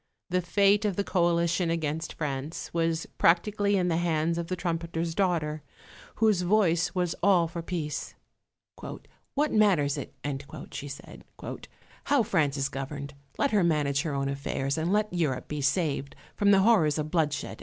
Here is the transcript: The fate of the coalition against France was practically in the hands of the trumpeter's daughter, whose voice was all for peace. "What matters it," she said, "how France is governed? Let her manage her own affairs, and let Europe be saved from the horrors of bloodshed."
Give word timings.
The 0.31 0.41
fate 0.41 0.83
of 0.83 0.95
the 0.95 1.03
coalition 1.03 1.69
against 1.69 2.13
France 2.15 2.73
was 2.73 3.05
practically 3.19 3.77
in 3.77 3.87
the 3.87 3.97
hands 3.97 4.39
of 4.39 4.47
the 4.47 4.55
trumpeter's 4.55 5.13
daughter, 5.13 5.61
whose 6.15 6.41
voice 6.41 6.95
was 6.95 7.13
all 7.21 7.47
for 7.47 7.61
peace. 7.61 8.15
"What 9.35 9.51
matters 9.51 9.99
it," 9.99 10.15
she 10.71 10.87
said, 10.87 11.23
"how 12.05 12.23
France 12.23 12.57
is 12.57 12.67
governed? 12.67 13.13
Let 13.37 13.51
her 13.51 13.63
manage 13.63 14.01
her 14.01 14.15
own 14.15 14.27
affairs, 14.27 14.75
and 14.75 14.91
let 14.91 15.13
Europe 15.13 15.47
be 15.47 15.61
saved 15.61 16.15
from 16.35 16.49
the 16.49 16.61
horrors 16.61 16.97
of 16.97 17.11
bloodshed." 17.11 17.59